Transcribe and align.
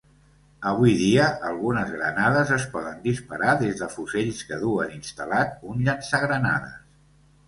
Avui 0.67 0.93
dia, 0.99 1.25
algunes 1.49 1.91
granades 1.97 2.53
es 2.55 2.65
poden 2.75 2.97
disparar 3.03 3.53
des 3.59 3.75
de 3.81 3.89
fusells 3.97 4.39
que 4.47 4.59
duen 4.63 4.95
instal·lat 4.97 5.53
un 5.73 5.85
llançagranades. 5.89 6.81